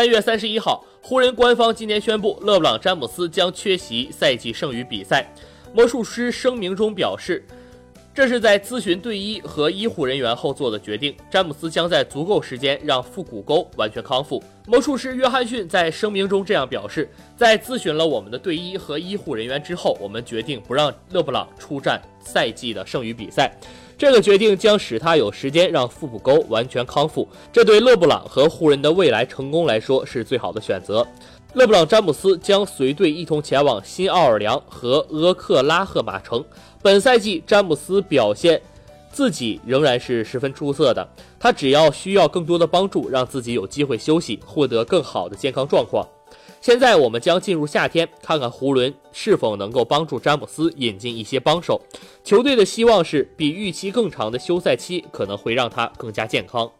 [0.00, 5.30] 三月三十一号，湖人官方今天宣布，勒布朗·詹姆斯将缺席赛季剩余比赛。
[5.74, 7.44] 魔术师声明中表示，
[8.14, 11.14] 这是在咨询队医和医护人员后做的决定。
[11.30, 14.42] 詹姆斯将在足够时间让腹股沟完全康复。
[14.66, 17.06] 魔术师约翰逊在声明中这样表示
[17.36, 23.52] ：“在咨询了我们的队医和医护人员之后，我们决定不让勒布朗出战赛季的剩余比赛。”
[23.98, 31.06] 这个决定将使他有时间让腹部沟完全康复，这对勒布朗和湖人的未来成功来说是最好的选择。
[31.52, 36.42] 勒布朗·詹姆斯将随队一同前往新奥尔良和俄克拉荷马城。
[36.80, 38.62] 本赛季，詹姆斯表现
[39.12, 41.06] 自己仍然是十分出色的，
[41.38, 46.08] 他只要需要更多的帮助，让自己有机会休息，获得更好的健康状况。
[46.60, 51.80] 现在我们将进入夏天，看看湖人是否能够帮助詹姆斯引进一些帮手。
[52.22, 56.70] 球队的希望是比预期更长的休赛期可能会让他更加健康。